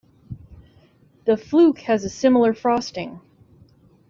[1.25, 3.21] The fluke has a similar frosting.